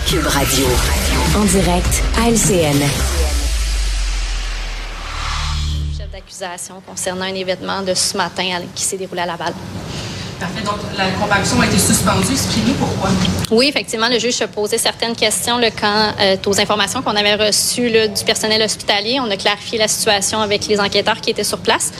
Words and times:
Cube 0.00 0.26
Radio. 0.26 0.66
En 1.36 1.44
direct 1.44 2.02
à 2.18 2.28
LCN. 2.28 2.80
Chef 5.96 6.10
d'accusation 6.10 6.82
concernant 6.86 7.24
un 7.24 7.34
événement 7.34 7.82
de 7.82 7.94
ce 7.94 8.16
matin 8.16 8.44
qui 8.74 8.82
s'est 8.82 8.96
déroulé 8.96 9.22
à 9.22 9.26
Laval. 9.26 9.54
Parfait. 10.40 10.62
Donc, 10.62 10.74
la 10.98 11.10
comparution 11.12 11.60
a 11.60 11.66
été 11.66 11.78
suspendue. 11.78 12.32
Expliquez-nous 12.32 12.74
pourquoi. 12.74 13.10
Oui, 13.52 13.68
effectivement, 13.68 14.08
le 14.08 14.18
juge 14.18 14.34
se 14.34 14.44
posait 14.44 14.78
certaines 14.78 15.14
questions 15.14 15.58
là, 15.58 15.70
quant 15.70 16.12
euh, 16.20 16.36
aux 16.44 16.60
informations 16.60 17.00
qu'on 17.02 17.14
avait 17.14 17.36
reçues 17.36 17.88
là, 17.88 18.08
du 18.08 18.24
personnel 18.24 18.60
hospitalier. 18.62 19.20
On 19.20 19.30
a 19.30 19.36
clarifié 19.36 19.78
la 19.78 19.88
situation 19.88 20.40
avec 20.40 20.66
les 20.66 20.80
enquêteurs 20.80 21.20
qui 21.20 21.30
étaient 21.30 21.44
sur 21.44 21.58
place. 21.58 21.92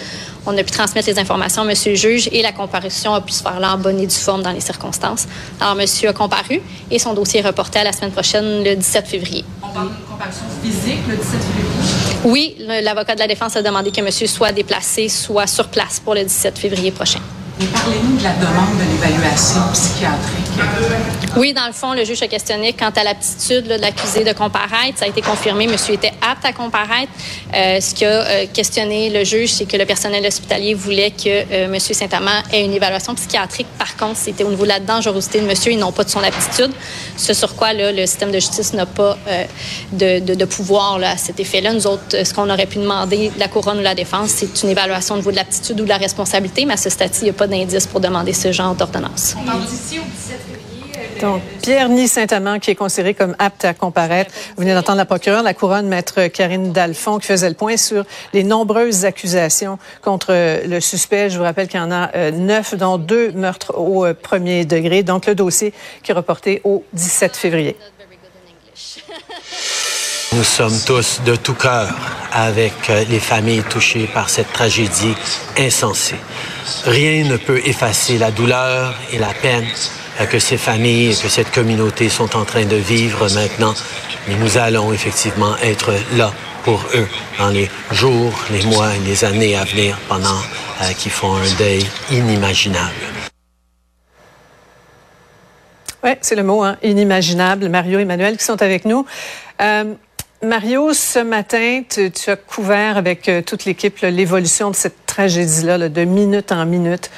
On 0.46 0.56
a 0.58 0.62
pu 0.62 0.70
transmettre 0.70 1.08
les 1.08 1.18
informations 1.18 1.62
à 1.62 1.64
Monsieur 1.64 1.92
le 1.92 1.96
juge 1.96 2.29
et 2.30 2.42
la 2.42 2.52
comparution 2.52 3.14
a 3.14 3.20
pu 3.22 3.32
se 3.32 3.43
faire 3.43 3.58
là 3.61 3.74
en 3.74 3.79
bonne 3.79 3.98
et 3.98 4.06
due 4.06 4.14
forme 4.14 4.43
dans 4.43 4.52
les 4.52 4.61
circonstances. 4.61 5.26
Alors, 5.61 5.74
Monsieur 5.74 6.11
a 6.11 6.12
comparu 6.12 6.61
et 6.90 6.98
son 6.98 7.14
dossier 7.14 7.40
est 7.40 7.46
reporté 7.46 7.79
à 7.79 7.84
la 7.84 7.93
semaine 7.93 8.11
prochaine, 8.11 8.62
le 8.62 8.76
17 8.76 9.07
février. 9.07 9.44
On 9.62 9.68
parle 9.68 9.89
d'une 9.89 10.04
comparution 10.07 10.44
physique 10.62 11.00
le 11.08 11.17
17 11.17 11.30
février? 11.30 12.18
Oui, 12.25 12.57
l'avocat 12.82 13.14
de 13.14 13.20
la 13.20 13.26
défense 13.26 13.57
a 13.57 13.62
demandé 13.62 13.90
que 13.90 14.03
Monsieur 14.03 14.26
soit 14.26 14.53
déplacé, 14.53 15.08
soit 15.08 15.46
sur 15.46 15.68
place 15.68 16.00
pour 16.04 16.14
le 16.14 16.25
17 16.25 16.58
février 16.58 16.90
prochain. 16.90 17.20
Mais 17.58 17.67
parlez-nous 17.67 18.18
de 18.18 18.22
la 18.22 18.34
demande 18.34 18.76
de 18.79 18.84
l'évaluation 18.92 19.61
psychiatrique. 19.72 20.43
Oui, 21.36 21.53
dans 21.53 21.67
le 21.67 21.72
fond, 21.72 21.94
le 21.94 22.04
juge 22.04 22.22
a 22.22 22.29
questionné 22.29 22.72
quant 22.75 22.90
à 22.95 23.03
l'aptitude 23.03 23.67
de 23.67 23.75
l'accusé 23.75 24.22
de 24.22 24.32
comparaître. 24.32 24.99
Ça 24.99 25.04
a 25.04 25.08
été 25.08 25.21
confirmé. 25.21 25.67
Monsieur 25.67 25.95
était 25.95 26.12
apte 26.22 26.45
à 26.45 26.53
comparaître. 26.53 27.11
Euh, 27.53 27.81
ce 27.81 27.93
qui 27.93 28.04
a 28.04 28.08
euh, 28.08 28.46
questionné 28.53 29.11
le 29.11 29.25
juge, 29.25 29.53
c'est 29.53 29.64
que 29.64 29.76
le 29.76 29.85
personnel 29.85 30.25
hospitalier 30.25 30.75
voulait 30.75 31.11
que 31.11 31.26
euh, 31.26 31.68
Monsieur 31.68 31.95
Saint-Amand 31.95 32.42
ait 32.53 32.64
une 32.64 32.72
évaluation 32.72 33.17
psychiatrique. 33.17 33.67
Par 33.78 33.97
contre, 33.97 34.17
c'était 34.17 34.45
au 34.45 34.50
niveau 34.50 34.62
de 34.62 34.69
la 34.69 34.78
dangerosité 34.78 35.41
de 35.41 35.47
Monsieur 35.47 35.72
et 35.72 35.77
non 35.77 35.91
pas 35.91 36.05
de 36.05 36.11
son 36.11 36.22
aptitude. 36.22 36.70
Ce 37.17 37.34
sur 37.34 37.56
quoi 37.56 37.73
là, 37.73 37.91
le 37.91 38.06
système 38.06 38.31
de 38.31 38.39
justice 38.39 38.73
n'a 38.73 38.86
pas 38.86 39.19
euh, 39.27 39.45
de, 39.92 40.45
pouvoir 40.45 41.00
là, 41.00 41.12
à 41.12 41.17
cet 41.17 41.41
effet-là. 41.41 41.73
Nous 41.73 41.87
autres, 41.89 42.25
ce 42.25 42.33
qu'on 42.33 42.48
aurait 42.48 42.67
pu 42.67 42.78
demander, 42.78 43.33
la 43.39 43.48
couronne 43.48 43.78
ou 43.78 43.83
la 43.83 43.97
défense, 43.97 44.31
c'est 44.31 44.62
une 44.62 44.69
évaluation 44.69 45.17
au 45.17 45.19
niveau 45.19 45.33
de 45.33 45.37
l'aptitude 45.37 45.81
ou 45.81 45.84
de 45.84 45.89
la 45.89 45.97
responsabilité, 45.97 46.65
mais 46.65 46.75
à 46.75 46.77
ce 46.77 46.91
stade 46.91 47.11
il 47.21 47.25
n'y 47.25 47.31
a 47.31 47.33
pas 47.33 47.47
d'indice 47.47 47.87
pour 47.87 48.00
demander 48.00 48.33
ce 48.33 48.53
genre 48.53 48.75
d'ordonnance. 48.75 49.34
On 49.41 49.45
parle 49.45 49.65
d'ici 49.65 49.98
au 49.98 50.03
17 50.03 50.44
Donc, 51.25 51.41
Pierre-Ny 51.62 52.06
Saint-Amand, 52.06 52.58
qui 52.58 52.70
est 52.70 52.75
considéré 52.75 53.14
comme 53.14 53.34
apte 53.39 53.64
à 53.64 53.72
comparaître. 53.72 54.30
Vous 54.56 54.62
venez 54.62 54.75
d'entendre 54.75 54.98
la 54.98 55.06
procureure 55.06 55.41
de 55.41 55.47
la 55.47 55.55
Couronne, 55.55 55.89
maître 55.89 56.27
Karine 56.27 56.70
Dalfond, 56.70 57.19
qui 57.19 57.28
faisait 57.28 57.48
le 57.48 57.55
point 57.55 57.78
sur 57.78 58.05
les 58.34 58.44
nombreuses 58.44 59.06
accusations 59.06 59.78
contre 60.03 60.34
le 60.66 60.81
suspect. 60.81 61.31
Je 61.31 61.39
vous 61.39 61.44
rappelle 61.44 61.66
qu'il 61.69 61.81
y 61.81 61.83
en 61.83 61.91
a 61.91 62.11
euh, 62.14 62.31
neuf, 62.31 62.75
dont 62.75 62.98
deux 62.98 63.33
meurtres 63.33 63.72
au 63.78 64.05
euh, 64.05 64.12
premier 64.12 64.66
degré. 64.66 65.03
Donc, 65.03 65.25
le 65.25 65.34
dossier 65.34 65.72
qui 66.03 66.11
est 66.11 66.14
reporté 66.14 66.61
au 66.62 66.84
17 66.92 67.38
février. 67.38 67.75
Nous 70.34 70.44
sommes 70.44 70.78
tous 70.84 71.22
de 71.25 71.36
tout 71.36 71.55
cœur 71.55 71.88
avec 72.33 72.91
euh, 72.91 73.03
les 73.09 73.20
familles 73.20 73.62
touchées 73.62 74.11
par 74.12 74.28
cette 74.28 74.53
tragédie 74.53 75.14
insensée. 75.56 76.19
Rien 76.84 77.25
ne 77.25 77.38
peut 77.38 77.62
effacer 77.64 78.19
la 78.19 78.31
douleur 78.31 78.94
et 79.11 79.19
la 79.19 79.33
peine 79.33 79.64
euh, 79.64 80.03
que 80.31 80.39
ces 80.39 80.57
familles 80.57 81.17
que 81.17 81.29
cette 81.29 81.51
communauté 81.51 82.09
sont 82.09 82.37
en 82.37 82.45
train 82.45 82.65
de 82.65 82.77
vivre 82.77 83.29
maintenant. 83.34 83.75
Mais 84.29 84.34
nous 84.37 84.59
allons 84.59 84.93
effectivement 84.93 85.56
être 85.62 85.93
là 86.17 86.33
pour 86.65 86.84
eux 86.95 87.09
dans 87.39 87.48
les 87.48 87.69
jours, 87.91 88.33
les 88.51 88.65
mois 88.65 88.95
et 88.95 88.98
les 89.06 89.25
années 89.25 89.56
à 89.56 89.65
venir 89.65 89.98
pendant 90.09 90.39
euh, 90.83 90.93
qu'ils 90.97 91.12
font 91.12 91.34
un 91.34 91.55
deuil 91.59 91.84
inimaginable. 92.11 92.93
Oui, 96.03 96.11
c'est 96.21 96.37
le 96.37 96.43
mot, 96.43 96.62
hein, 96.62 96.77
inimaginable. 96.83 97.69
Mario 97.69 97.99
et 97.99 98.03
Emmanuel 98.03 98.37
qui 98.37 98.45
sont 98.45 98.61
avec 98.62 98.84
nous. 98.84 99.06
Euh, 99.61 99.95
Mario, 100.45 100.93
ce 100.93 101.21
matin, 101.21 101.83
tu, 101.89 102.31
as 102.31 102.37
couvert 102.37 102.99
avec 102.99 103.28
euh, 103.28 103.41
toute 103.41 103.65
l'équipe 103.65 103.99
l'évolution 104.03 104.71
de 104.71 104.77
cette 104.77 105.06
tragédie-là, 105.06 105.78
là, 105.78 105.88
de 105.88 106.05
minute 106.05 106.53
en 106.53 106.67
minute. 106.67 107.11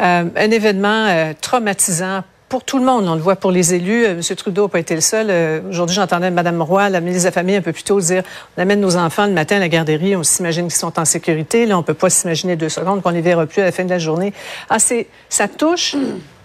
Euh, 0.00 0.24
un 0.34 0.50
événement 0.50 1.06
euh, 1.08 1.32
traumatisant 1.38 2.22
pour 2.50 2.64
tout 2.64 2.78
le 2.78 2.84
monde. 2.84 3.08
On 3.08 3.14
le 3.14 3.20
voit 3.22 3.36
pour 3.36 3.52
les 3.52 3.72
élus. 3.72 4.04
Euh, 4.04 4.10
M. 4.10 4.36
Trudeau 4.36 4.64
n'a 4.64 4.68
pas 4.68 4.80
été 4.80 4.94
le 4.94 5.00
seul. 5.00 5.28
Euh, 5.30 5.60
Aujourd'hui, 5.70 5.94
j'entendais 5.94 6.30
Mme 6.30 6.60
Roy, 6.60 6.90
la 6.90 7.00
ministre 7.00 7.22
de 7.22 7.28
la 7.28 7.32
Famille, 7.32 7.56
un 7.56 7.62
peu 7.62 7.72
plus 7.72 7.84
tôt 7.84 7.98
dire 8.00 8.22
on 8.58 8.60
amène 8.60 8.80
nos 8.80 8.96
enfants 8.96 9.24
le 9.24 9.32
matin 9.32 9.56
à 9.56 9.60
la 9.60 9.68
garderie, 9.68 10.16
on 10.16 10.22
s'imagine 10.22 10.64
qu'ils 10.66 10.74
sont 10.74 10.98
en 10.98 11.06
sécurité. 11.06 11.64
Là, 11.64 11.78
on 11.78 11.82
peut 11.82 11.94
pas 11.94 12.10
s'imaginer 12.10 12.56
deux 12.56 12.68
secondes 12.68 13.00
qu'on 13.00 13.10
les 13.10 13.22
verra 13.22 13.46
plus 13.46 13.62
à 13.62 13.66
la 13.66 13.72
fin 13.72 13.84
de 13.84 13.90
la 13.90 13.98
journée. 13.98 14.34
Ah, 14.68 14.78
c'est, 14.78 15.06
ça 15.30 15.48
touche 15.48 15.94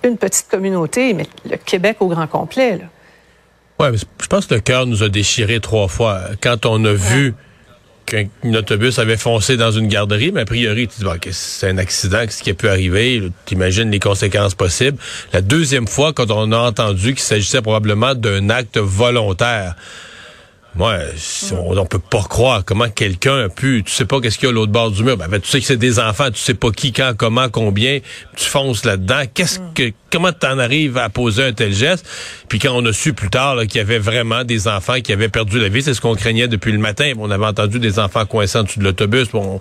une 0.03 0.17
petite 0.17 0.47
communauté, 0.47 1.13
mais 1.13 1.25
le 1.49 1.57
Québec 1.57 1.97
au 1.99 2.07
grand 2.07 2.27
complet. 2.27 2.77
Là. 2.77 2.83
Oui, 3.79 3.97
je 4.21 4.27
pense 4.27 4.45
que 4.45 4.53
le 4.53 4.61
cœur 4.61 4.85
nous 4.85 5.03
a 5.03 5.09
déchiré 5.09 5.59
trois 5.59 5.87
fois. 5.87 6.21
Quand 6.41 6.65
on 6.65 6.85
a 6.85 6.91
ouais. 6.91 6.95
vu 6.95 7.33
qu'un 8.05 8.53
autobus 8.53 8.99
avait 8.99 9.17
foncé 9.17 9.57
dans 9.57 9.71
une 9.71 9.87
garderie, 9.87 10.31
mais 10.31 10.41
a 10.41 10.45
priori, 10.45 10.87
tu 10.87 10.99
dis, 10.99 11.03
bon, 11.03 11.17
c'est 11.31 11.69
un 11.69 11.77
accident, 11.77 12.19
qu'est-ce 12.21 12.43
qui 12.43 12.51
a 12.51 12.53
pu 12.53 12.67
arriver? 12.67 13.31
Tu 13.45 13.55
imagines 13.55 13.89
les 13.91 13.99
conséquences 13.99 14.55
possibles. 14.55 14.97
La 15.33 15.41
deuxième 15.41 15.87
fois, 15.87 16.13
quand 16.13 16.31
on 16.31 16.51
a 16.51 16.57
entendu 16.57 17.13
qu'il 17.13 17.23
s'agissait 17.23 17.61
probablement 17.61 18.15
d'un 18.15 18.49
acte 18.49 18.77
volontaire, 18.77 19.75
moi, 20.75 20.97
on, 21.53 21.77
on 21.77 21.85
peut 21.85 21.99
pas 21.99 22.23
croire 22.23 22.65
comment 22.65 22.89
quelqu'un 22.89 23.45
a 23.45 23.49
pu. 23.49 23.83
Tu 23.85 23.93
sais 23.93 24.05
pas 24.05 24.19
qu'est-ce 24.19 24.37
qu'il 24.37 24.47
y 24.47 24.49
a 24.49 24.51
à 24.51 24.53
l'autre 24.53 24.73
bord 24.73 24.91
du 24.91 25.03
mur. 25.03 25.15
Ben, 25.15 25.39
tu 25.39 25.47
sais 25.47 25.61
que 25.61 25.65
c'est 25.65 25.77
des 25.77 25.99
enfants, 25.99 26.29
tu 26.29 26.39
sais 26.39 26.53
pas 26.53 26.69
qui, 26.71 26.91
quand, 26.91 27.13
comment, 27.17 27.47
combien. 27.47 27.99
Tu 28.35 28.45
fonces 28.45 28.83
là-dedans. 28.83 29.23
Qu'est-ce 29.33 29.59
que 29.73 29.93
comment 30.15 30.31
t'en 30.31 30.59
arrives 30.59 30.97
à 30.97 31.09
poser 31.09 31.43
un 31.43 31.51
tel 31.51 31.73
geste? 31.73 32.07
Puis 32.47 32.57
quand 32.57 32.71
on 32.73 32.85
a 32.85 32.93
su 32.93 33.11
plus 33.11 33.29
tard 33.29 33.57
qu'il 33.67 33.75
y 33.75 33.79
avait 33.81 33.99
vraiment 33.99 34.45
des 34.45 34.69
enfants 34.69 35.01
qui 35.01 35.11
avaient 35.11 35.27
perdu 35.27 35.59
la 35.59 35.67
vie, 35.67 35.83
c'est 35.83 35.93
ce 35.93 35.99
qu'on 35.99 36.15
craignait 36.15 36.47
depuis 36.47 36.71
le 36.71 36.77
matin. 36.77 37.11
On 37.19 37.29
avait 37.31 37.45
entendu 37.45 37.79
des 37.79 37.99
enfants 37.99 38.25
coincés 38.25 38.59
en 38.59 38.63
dessous 38.63 38.79
de 38.79 38.85
l'autobus. 38.85 39.27
On, 39.33 39.59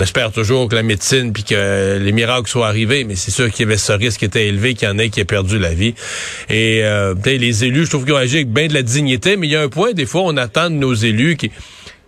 espère 0.00 0.32
toujours 0.32 0.66
que 0.68 0.74
la 0.74 0.82
médecine 0.82 1.34
puis 1.34 1.44
que 1.44 1.98
les 2.00 2.12
miracles 2.12 2.48
soient 2.48 2.68
arrivés, 2.68 3.04
mais 3.04 3.16
c'est 3.16 3.30
sûr 3.30 3.50
qu'il 3.50 3.66
y 3.66 3.68
avait 3.68 3.76
ce 3.76 3.92
risque 3.92 4.20
qui 4.20 4.24
était 4.24 4.46
élevé 4.46 4.72
qu'il 4.72 4.88
y 4.88 4.90
en 4.90 4.96
ait 4.96 5.10
qui 5.10 5.20
aient 5.20 5.26
perdu 5.26 5.58
la 5.58 5.74
vie. 5.74 5.94
Et 6.48 6.80
euh, 6.84 7.14
les 7.26 7.64
élus, 7.64 7.84
je 7.84 7.90
trouve 7.90 8.04
qu'ils 8.04 8.14
ont 8.14 8.16
agi 8.16 8.36
avec 8.36 8.50
bien 8.50 8.68
de 8.68 8.74
la 8.74 8.82
dignité, 8.82 9.36
mais 9.36 9.46
il 9.46 9.50
y 9.50 9.56
a 9.56 9.60
un 9.60 9.68
point, 9.68 9.92
des 9.92 10.06
fois, 10.06 10.22
on 10.24 10.38
attend 10.38 10.70
de 10.70 10.76
nos 10.76 10.94
élus 10.94 11.36
qui 11.36 11.50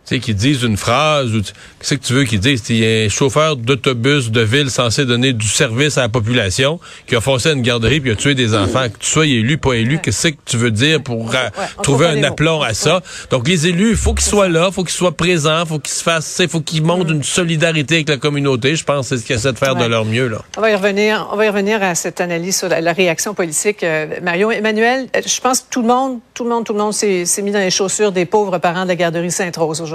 sais, 0.04 0.18
qui 0.18 0.34
disent 0.34 0.62
une 0.62 0.76
phrase 0.76 1.34
ou 1.34 1.42
qu'est-ce 1.42 1.94
que 1.94 2.04
tu 2.04 2.12
veux 2.12 2.24
qu'ils 2.24 2.40
disent? 2.40 2.62
Il 2.68 2.78
y 2.78 2.86
a 2.86 3.06
un 3.06 3.08
chauffeur 3.08 3.56
d'autobus 3.56 4.30
de 4.30 4.40
ville 4.40 4.70
censé 4.70 5.04
donner 5.04 5.32
du 5.32 5.46
service 5.46 5.98
à 5.98 6.02
la 6.02 6.08
population 6.08 6.78
qui 7.06 7.16
a 7.16 7.20
foncé 7.20 7.48
à 7.48 7.52
une 7.52 7.62
garderie 7.62 8.00
puis 8.00 8.10
a 8.10 8.16
tué 8.16 8.34
des 8.34 8.54
enfants. 8.54 8.88
Que 8.88 8.98
tu 8.98 9.08
sois 9.08 9.26
élu, 9.26 9.58
pas 9.58 9.74
élu, 9.74 9.98
qu'est-ce 9.98 10.28
que 10.28 10.36
tu 10.44 10.56
veux 10.56 10.70
dire 10.70 11.02
pour 11.02 11.24
ouais, 11.24 11.50
trouver 11.82 12.06
un 12.06 12.22
aplomb 12.22 12.60
à 12.62 12.74
ça? 12.74 13.02
Donc, 13.30 13.48
les 13.48 13.66
élus, 13.66 13.90
il 13.90 13.96
faut 13.96 14.14
qu'ils 14.14 14.26
soient 14.26 14.48
là, 14.48 14.66
il 14.68 14.74
faut 14.74 14.84
qu'ils 14.84 14.94
soient 14.94 15.16
présents, 15.16 15.64
faut 15.66 15.78
qu'ils 15.78 15.94
se 15.94 16.02
fassent, 16.02 16.36
il 16.40 16.48
faut 16.48 16.60
qu'ils 16.60 16.82
montrent 16.82 17.10
une 17.10 17.22
solidarité 17.22 17.96
avec 17.96 18.08
la 18.08 18.16
communauté. 18.16 18.76
Je 18.76 18.84
pense 18.84 19.08
que 19.08 19.16
c'est 19.16 19.22
ce 19.22 19.26
qu'ils 19.26 19.36
essaient 19.36 19.52
de 19.52 19.58
faire 19.58 19.74
de 19.74 19.84
leur 19.84 20.04
mieux, 20.04 20.28
là. 20.28 20.42
On 20.56 20.60
va 20.60 20.70
y 20.70 20.74
revenir, 20.74 21.28
on 21.32 21.36
va 21.36 21.46
y 21.46 21.48
revenir 21.48 21.82
à 21.82 21.94
cette 21.94 22.20
analyse 22.20 22.58
sur 22.58 22.68
la, 22.68 22.80
la 22.80 22.92
réaction 22.92 23.34
politique. 23.34 23.82
Euh, 23.82 24.06
Mario, 24.22 24.50
Emmanuel, 24.50 25.08
je 25.14 25.40
pense 25.40 25.60
que 25.60 25.66
tout 25.70 25.82
le 25.82 25.88
monde, 25.88 26.18
tout 26.34 26.44
le 26.44 26.50
monde, 26.50 26.64
tout 26.64 26.72
le 26.72 26.78
monde 26.78 26.92
s'est 26.92 27.24
mis 27.42 27.50
dans 27.50 27.58
les 27.58 27.70
chaussures 27.70 28.12
des 28.12 28.26
pauvres 28.26 28.58
parents 28.58 28.82
de 28.82 28.88
la 28.88 28.96
garderie 28.96 29.30
Sainte-Rose 29.30 29.80
aujourd'hui. 29.80 29.93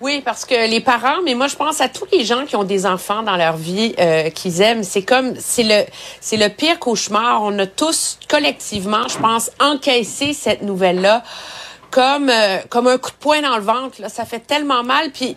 Oui, 0.00 0.22
parce 0.24 0.44
que 0.44 0.68
les 0.70 0.80
parents, 0.80 1.22
mais 1.24 1.34
moi 1.34 1.48
je 1.48 1.56
pense 1.56 1.80
à 1.80 1.88
tous 1.88 2.06
les 2.12 2.24
gens 2.24 2.46
qui 2.46 2.54
ont 2.54 2.62
des 2.62 2.86
enfants 2.86 3.22
dans 3.24 3.36
leur 3.36 3.56
vie 3.56 3.94
euh, 3.98 4.30
qu'ils 4.30 4.60
aiment. 4.60 4.84
C'est 4.84 5.02
comme 5.02 5.34
c'est 5.38 5.64
le 5.64 5.84
c'est 6.20 6.36
le 6.36 6.48
pire 6.48 6.78
cauchemar. 6.78 7.42
On 7.42 7.58
a 7.58 7.66
tous 7.66 8.18
collectivement, 8.28 9.08
je 9.08 9.18
pense, 9.18 9.50
encaissé 9.58 10.32
cette 10.34 10.62
nouvelle 10.62 11.00
là 11.00 11.24
comme 11.90 12.28
euh, 12.30 12.58
comme 12.68 12.86
un 12.86 12.98
coup 12.98 13.10
de 13.10 13.16
poing 13.16 13.40
dans 13.40 13.56
le 13.56 13.62
ventre. 13.62 14.00
Là. 14.00 14.08
Ça 14.08 14.24
fait 14.24 14.40
tellement 14.40 14.84
mal. 14.84 15.10
Puis 15.10 15.36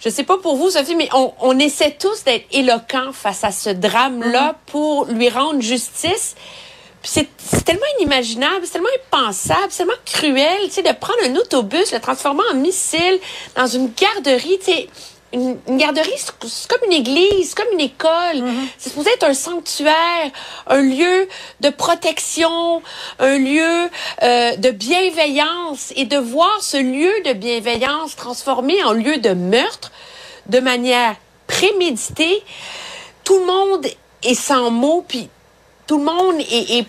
je 0.00 0.08
sais 0.08 0.24
pas 0.24 0.38
pour 0.38 0.56
vous, 0.56 0.70
Sophie, 0.70 0.96
mais 0.96 1.08
on, 1.12 1.32
on 1.40 1.56
essaie 1.60 1.96
tous 1.96 2.24
d'être 2.24 2.46
éloquents 2.50 3.12
face 3.12 3.44
à 3.44 3.52
ce 3.52 3.70
drame 3.70 4.24
là 4.24 4.52
mm-hmm. 4.52 4.70
pour 4.72 5.04
lui 5.04 5.28
rendre 5.28 5.60
justice 5.60 6.34
c'est 7.02 7.28
tellement 7.70 7.86
inimaginable, 8.00 8.62
c'est 8.64 8.72
tellement 8.72 8.88
impensable, 9.06 9.66
c'est 9.70 9.78
tellement 9.78 9.92
cruel, 10.04 10.58
tu 10.64 10.70
sais, 10.70 10.82
de 10.82 10.92
prendre 10.92 11.20
un 11.24 11.36
autobus, 11.36 11.92
le 11.92 12.00
transformer 12.00 12.42
en 12.52 12.56
missile 12.56 13.20
dans 13.54 13.66
une 13.66 13.92
garderie, 13.92 14.58
tu 14.58 14.72
sais. 14.72 14.88
Une, 15.32 15.56
une, 15.68 15.76
garderie, 15.78 16.10
c'est 16.16 16.68
comme 16.68 16.90
une 16.90 16.92
église, 16.92 17.54
comme 17.54 17.68
une 17.74 17.80
école. 17.92 18.38
Mm 18.38 18.48
-hmm. 18.48 18.66
C'est 18.78 18.88
supposé 18.90 19.10
être 19.12 19.28
un 19.28 19.34
sanctuaire, 19.48 20.26
un 20.66 20.82
lieu 20.82 21.28
de 21.60 21.70
protection, 21.70 22.82
un 23.20 23.38
lieu 23.38 23.76
euh, 24.22 24.56
de 24.56 24.70
bienveillance. 24.70 25.82
Et 25.94 26.04
de 26.14 26.18
voir 26.34 26.56
ce 26.72 26.78
lieu 26.78 27.14
de 27.28 27.32
bienveillance 27.44 28.16
transformé 28.16 28.74
en 28.82 28.92
lieu 28.92 29.16
de 29.18 29.32
meurtre 29.54 29.88
de 30.54 30.58
manière 30.58 31.14
préméditée, 31.46 32.38
tout 33.22 33.38
le 33.42 33.46
monde 33.54 33.86
est 34.30 34.40
sans 34.48 34.68
mots, 34.82 35.04
puis 35.10 35.28
tout 35.86 35.98
le 36.02 36.06
monde 36.12 36.38
est, 36.56 36.78
est 36.78 36.86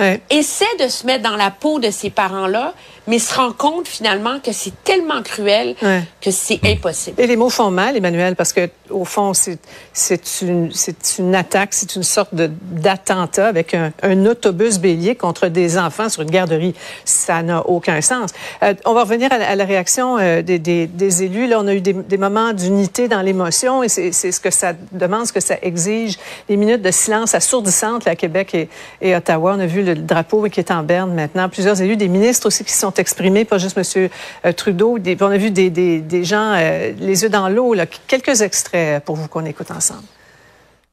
ouais. 0.00 0.20
essaie 0.30 0.76
de 0.78 0.88
se 0.88 1.06
mettre 1.06 1.22
dans 1.22 1.36
la 1.36 1.50
peau 1.50 1.78
de 1.78 1.90
ces 1.90 2.10
parents-là, 2.10 2.74
mais 3.10 3.18
se 3.18 3.34
rend 3.34 3.52
compte 3.52 3.88
finalement 3.88 4.38
que 4.38 4.52
c'est 4.52 4.84
tellement 4.84 5.20
cruel 5.22 5.74
que 6.20 6.30
c'est 6.30 6.60
impossible. 6.64 7.20
Et 7.20 7.26
les 7.26 7.36
mots 7.36 7.50
font 7.50 7.70
mal, 7.70 7.96
Emmanuel, 7.96 8.36
parce 8.36 8.52
que 8.52 8.70
au 8.90 9.04
fond, 9.04 9.32
c'est 9.34 10.42
une, 10.42 10.70
une 11.18 11.34
attaque, 11.34 11.70
c'est 11.72 11.96
une 11.96 12.02
sorte 12.02 12.34
d'attentat 12.34 13.46
avec 13.46 13.74
un, 13.74 13.92
un, 14.02 14.26
autobus 14.26 14.78
bélier 14.78 15.14
contre 15.14 15.48
des 15.48 15.78
enfants 15.78 16.08
sur 16.08 16.22
une 16.22 16.30
garderie. 16.30 16.74
Ça 17.04 17.42
n'a 17.42 17.66
aucun 17.66 18.00
sens. 18.00 18.30
Euh, 18.62 18.74
on 18.84 18.94
va 18.94 19.02
revenir 19.02 19.32
à, 19.32 19.56
la 19.56 19.64
réaction 19.64 20.18
euh, 20.18 20.42
des, 20.42 20.58
des, 20.58 20.86
des, 20.86 21.22
élus. 21.24 21.46
Là, 21.46 21.58
on 21.60 21.66
a 21.66 21.74
eu 21.74 21.80
des, 21.80 21.92
des 21.92 22.16
moments 22.16 22.52
d'unité 22.52 23.08
dans 23.08 23.22
l'émotion 23.22 23.82
et 23.82 23.88
c'est 23.88 24.12
ce 24.12 24.40
que 24.40 24.50
ça 24.50 24.72
demande, 24.92 25.26
ce 25.26 25.32
que 25.32 25.40
ça 25.40 25.56
exige. 25.62 26.16
Les 26.48 26.56
minutes 26.56 26.82
de 26.82 26.90
silence 26.90 27.34
assourdissantes 27.34 28.04
là, 28.04 28.12
à 28.12 28.16
Québec 28.16 28.54
et, 28.54 28.68
et 29.00 29.16
Ottawa. 29.16 29.54
On 29.56 29.60
a 29.60 29.66
vu 29.66 29.82
le 29.82 29.94
drapeau 29.94 30.42
qui 30.48 30.60
est 30.60 30.70
en 30.70 30.82
berne 30.82 31.14
maintenant. 31.14 31.48
Plusieurs 31.48 31.80
élus, 31.80 31.96
des 31.96 32.08
ministres 32.08 32.46
aussi 32.46 32.64
qui 32.64 32.72
sont 32.72 32.90
exprimés, 33.00 33.44
pas 33.44 33.58
juste 33.58 33.76
M. 33.76 34.08
Euh, 34.44 34.52
Trudeau. 34.52 34.98
Des, 34.98 35.16
on 35.20 35.26
a 35.26 35.36
vu 35.36 35.50
des, 35.50 35.70
des, 35.70 36.00
des 36.00 36.24
gens 36.24 36.54
les 36.98 37.22
yeux 37.22 37.28
dans 37.28 37.48
l'eau. 37.48 37.74
Quelques 38.06 38.42
extraits 38.42 39.04
pour 39.04 39.16
vous 39.16 39.28
qu'on 39.28 39.44
écoute 39.44 39.70
ensemble. 39.70 40.04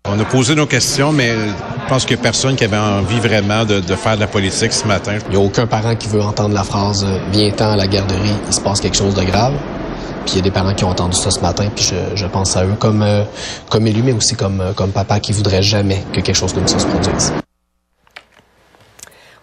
On 0.10 0.18
a 0.18 0.24
posé 0.24 0.56
nos 0.56 0.66
questions, 0.66 1.12
mais 1.12 1.32
je 1.32 1.90
pense 1.90 2.06
qu'il 2.06 2.16
n'y 2.16 2.22
a 2.22 2.24
personne 2.24 2.56
qui 2.56 2.64
avait 2.64 2.78
envie 2.78 3.20
vraiment 3.20 3.66
de, 3.66 3.82
faire 3.82 4.16
de 4.16 4.22
la 4.22 4.28
politique 4.28 4.72
ce 4.72 4.88
matin. 4.88 5.18
Il 5.26 5.32
n'y 5.32 5.36
a 5.36 5.46
aucun 5.46 5.68
parent 5.68 5.96
qui 5.96 6.08
veut 6.08 6.22
entendre 6.22 6.54
la 6.56 6.64
phrase 6.64 7.04
euh, 7.04 7.20
Viens-t'en 7.34 7.72
à 7.72 7.76
la 7.76 7.88
garderie, 7.88 8.32
il 8.48 8.54
se 8.54 8.62
passe 8.62 8.80
quelque 8.80 8.96
chose 8.96 9.16
de 9.16 9.24
grave. 9.24 9.54
Puis 10.26 10.36
il 10.36 10.38
y 10.38 10.40
a 10.40 10.44
des 10.44 10.52
parents 10.52 10.74
qui 10.74 10.86
ont 10.86 10.90
entendu 10.90 11.18
ça 11.18 11.30
ce 11.30 11.42
matin, 11.42 11.70
puis 11.76 11.92
je, 12.16 12.26
pense 12.26 12.56
à 12.56 12.66
eux 12.66 12.76
comme, 12.80 13.02
euh, 13.02 13.24
comme 13.70 13.86
élus, 13.86 14.04
mais 14.04 14.14
aussi 14.14 14.36
comme, 14.36 14.62
euh, 14.62 14.72
comme 14.74 14.92
papa 14.92 15.20
qui 15.20 15.34
voudrait 15.34 15.62
jamais 15.62 16.04
que 16.14 16.22
quelque 16.22 16.36
chose 16.36 16.54
comme 16.54 16.68
ça 16.68 16.80
se 16.80 16.86
produise. 16.86 17.34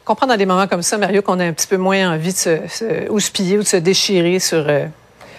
Comprend 0.05 0.27
dans 0.27 0.37
des 0.37 0.47
moments 0.47 0.67
comme 0.67 0.83
ça, 0.83 0.99
Mario, 0.99 1.23
qu'on 1.23 1.41
a 1.41 1.45
un 1.45 1.53
petit 1.53 1.67
peu 1.67 1.79
moins 1.79 2.13
envie 2.13 2.33
de 2.33 2.39
se, 2.39 2.59
se 2.69 3.09
houspiller 3.11 3.57
ou 3.59 3.63
de 3.63 3.67
se 3.67 3.79
déchirer 3.79 4.39
sur 4.39 4.69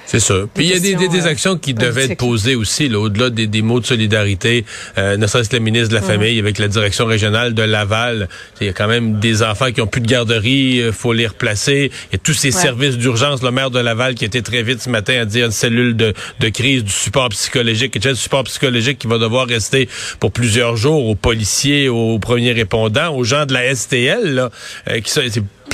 c'est 0.05 0.19
ça. 0.19 0.35
Puis 0.53 0.65
il 0.65 0.71
y 0.71 0.73
a 0.73 0.79
des, 0.79 1.07
des, 1.07 1.25
euh, 1.25 1.29
actions 1.29 1.57
qui 1.57 1.73
devaient 1.73 2.05
être 2.05 2.17
posées 2.17 2.55
aussi, 2.55 2.93
au-delà 2.93 3.29
des, 3.29 3.47
des, 3.47 3.61
mots 3.61 3.79
de 3.79 3.85
solidarité, 3.85 4.65
euh, 4.97 5.17
ne 5.17 5.27
serait-ce 5.27 5.49
que 5.49 5.55
le 5.55 5.63
ministre 5.63 5.89
de 5.89 5.95
la 5.95 6.01
Famille 6.01 6.39
avec 6.39 6.59
la 6.59 6.67
direction 6.67 7.05
régionale 7.05 7.53
de 7.53 7.63
Laval. 7.63 8.29
Il 8.61 8.67
y 8.67 8.69
a 8.69 8.73
quand 8.73 8.87
même 8.87 9.19
des 9.19 9.43
enfants 9.43 9.71
qui 9.71 9.81
ont 9.81 9.87
plus 9.87 10.01
de 10.01 10.07
garderie, 10.07 10.83
il 10.85 10.91
faut 10.91 11.13
les 11.13 11.27
replacer. 11.27 11.91
Il 12.11 12.13
y 12.13 12.15
a 12.15 12.19
tous 12.19 12.33
ces 12.33 12.51
services 12.51 12.97
d'urgence. 12.97 13.41
Le 13.41 13.51
maire 13.51 13.71
de 13.71 13.79
Laval 13.79 14.15
qui 14.15 14.25
était 14.25 14.41
très 14.41 14.63
vite 14.63 14.81
ce 14.81 14.89
matin 14.89 15.19
à 15.21 15.25
dire 15.25 15.45
une 15.45 15.51
cellule 15.51 15.95
de, 15.95 16.13
de 16.39 16.49
crise, 16.49 16.83
du 16.83 16.91
support 16.91 17.29
psychologique, 17.29 17.95
et 17.95 17.99
du 17.99 18.15
support 18.15 18.43
psychologique 18.43 18.99
qui 18.99 19.07
va 19.07 19.17
devoir 19.17 19.47
rester 19.47 19.89
pour 20.19 20.31
plusieurs 20.31 20.75
jours 20.77 21.07
aux 21.07 21.15
policiers, 21.15 21.89
aux 21.89 22.19
premiers 22.19 22.53
répondants, 22.53 23.15
aux 23.15 23.23
gens 23.23 23.45
de 23.45 23.53
la 23.53 23.73
STL, 23.73 24.35
là, 24.35 24.51
euh, 24.89 24.99
qui 24.99 25.11
sont, 25.11 25.21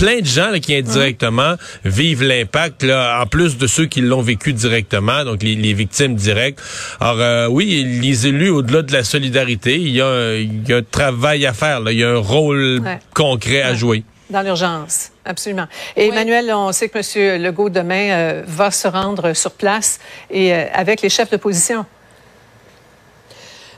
plein 0.02 0.20
de 0.20 0.26
gens 0.26 0.52
qui 0.60 0.76
indirectement 0.76 1.54
vivent 1.86 2.24
l'impact, 2.24 2.84
en 2.84 3.28
plus 3.28 3.60
de 3.60 3.68
ceux 3.68 3.86
qui 3.86 4.02
l'ont 4.02 4.24
vécu 4.24 4.52
directement, 4.52 5.24
donc 5.24 5.44
les, 5.44 5.74
victimes 5.74 6.16
directes. 6.16 6.60
Alors 7.00 7.18
euh, 7.20 7.48
oui, 7.48 8.00
les 8.02 8.26
élus, 8.26 8.50
au-delà 8.50 8.82
de 8.82 8.92
la 8.94 9.04
solidarité, 9.04 9.76
il 9.76 9.90
y, 9.90 10.02
a 10.02 10.08
un, 10.08 10.82
travail 10.90 11.46
à 11.46 11.54
faire, 11.54 11.82
il 11.92 12.00
y 12.00 12.04
a 12.04 12.10
un 12.10 12.18
rôle 12.18 12.82
concret 13.14 13.62
à 13.62 13.76
jouer. 13.76 14.04
Dans 14.32 14.42
l'urgence, 14.42 15.12
absolument. 15.24 15.68
Et 15.96 16.08
Emmanuel, 16.08 16.52
on 16.52 16.72
sait 16.72 16.90
que 16.90 16.98
M. 16.98 17.40
Legault 17.44 17.70
demain 17.70 18.10
euh, 18.10 18.44
va 18.48 18.72
se 18.72 18.88
rendre 18.88 19.34
sur 19.34 19.52
place 19.52 20.00
et 20.32 20.52
euh, 20.52 20.66
avec 20.74 21.04
les 21.04 21.10
chefs 21.10 21.30
d'opposition. 21.30 21.86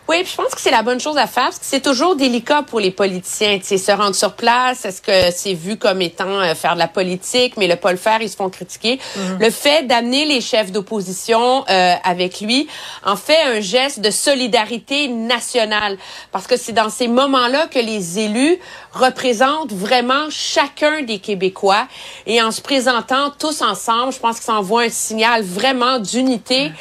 Oui, 0.09 0.17
puis 0.23 0.31
je 0.31 0.35
pense 0.35 0.53
que 0.53 0.59
c'est 0.59 0.71
la 0.71 0.83
bonne 0.83 0.99
chose 0.99 1.17
à 1.17 1.27
faire 1.27 1.45
parce 1.45 1.59
que 1.59 1.65
c'est 1.65 1.79
toujours 1.79 2.17
délicat 2.17 2.63
pour 2.63 2.81
les 2.81 2.91
politiciens. 2.91 3.57
Tu 3.59 3.65
sais, 3.65 3.77
se 3.77 3.91
rendre 3.91 4.15
sur 4.15 4.33
place, 4.33 4.83
est-ce 4.83 5.01
que 5.01 5.31
c'est 5.33 5.53
vu 5.53 5.77
comme 5.77 6.01
étant 6.01 6.41
euh, 6.41 6.55
faire 6.55 6.73
de 6.73 6.79
la 6.79 6.89
politique, 6.89 7.55
mais 7.55 7.67
le 7.67 7.77
pas 7.77 7.91
le 7.91 7.97
faire, 7.97 8.21
ils 8.21 8.29
se 8.29 8.35
font 8.35 8.49
critiquer. 8.49 8.99
Mhm. 9.15 9.37
Le 9.39 9.49
fait 9.49 9.87
d'amener 9.87 10.25
les 10.25 10.41
chefs 10.41 10.73
d'opposition 10.73 11.63
euh, 11.69 11.95
avec 12.03 12.41
lui 12.41 12.67
en 13.05 13.15
fait 13.15 13.41
un 13.43 13.61
geste 13.61 14.01
de 14.01 14.11
solidarité 14.11 15.07
nationale 15.07 15.97
parce 16.33 16.47
que 16.47 16.57
c'est 16.57 16.73
dans 16.73 16.89
ces 16.89 17.07
moments-là 17.07 17.67
que 17.67 17.79
les 17.79 18.19
élus 18.19 18.57
représentent 18.91 19.71
vraiment 19.71 20.29
chacun 20.29 21.01
des 21.03 21.19
Québécois 21.19 21.87
et 22.25 22.41
en 22.41 22.51
se 22.51 22.61
présentant 22.61 23.31
tous 23.39 23.61
ensemble, 23.61 24.11
je 24.11 24.19
pense 24.19 24.39
que 24.39 24.45
ça 24.45 24.53
envoie 24.53 24.83
un 24.83 24.89
signal 24.89 25.43
vraiment 25.43 25.99
d'unité 25.99 26.71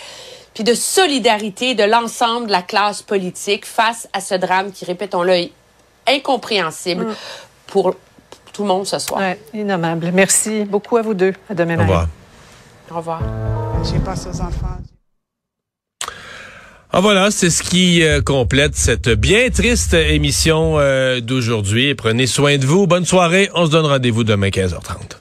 puis 0.54 0.64
de 0.64 0.74
solidarité 0.74 1.74
de 1.74 1.84
l'ensemble 1.84 2.46
de 2.46 2.52
la 2.52 2.62
classe 2.62 3.02
politique 3.02 3.66
face 3.66 4.08
à 4.12 4.20
ce 4.20 4.34
drame 4.34 4.72
qui, 4.72 4.84
répétons-le, 4.84 5.48
incompréhensible 6.06 7.06
mm. 7.06 7.14
pour 7.66 7.94
tout 8.52 8.62
le 8.62 8.68
monde 8.68 8.86
ce 8.86 8.98
soir. 8.98 9.20
Ouais, 9.20 9.38
innommable. 9.54 10.10
Merci 10.12 10.64
beaucoup 10.64 10.96
à 10.96 11.02
vous 11.02 11.14
deux. 11.14 11.32
À 11.48 11.54
demain. 11.54 11.78
Au 11.78 11.82
revoir. 11.82 12.08
Au 12.90 12.96
revoir. 12.96 13.22
J'ai 13.84 13.98
pas 13.98 14.14
aux 14.14 14.40
enfants. 14.40 14.78
Ah 16.94 17.00
voilà, 17.00 17.30
c'est 17.30 17.48
ce 17.48 17.62
qui 17.62 18.02
euh, 18.02 18.20
complète 18.20 18.76
cette 18.76 19.08
bien 19.08 19.48
triste 19.48 19.94
émission 19.94 20.78
euh, 20.78 21.20
d'aujourd'hui. 21.20 21.94
Prenez 21.94 22.26
soin 22.26 22.58
de 22.58 22.66
vous. 22.66 22.86
Bonne 22.86 23.06
soirée. 23.06 23.48
On 23.54 23.64
se 23.64 23.70
donne 23.70 23.86
rendez-vous 23.86 24.24
demain 24.24 24.48
15h30. 24.48 25.16